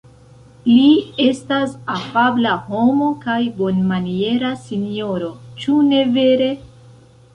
Li 0.69 0.85
estas 1.25 1.75
afabla 1.95 2.55
homo 2.69 3.11
kaj 3.27 3.37
bonmaniera 3.59 4.51
sinjoro, 4.65 5.31
ĉu 5.63 5.77
ne 5.91 6.01
vere? 6.17 6.49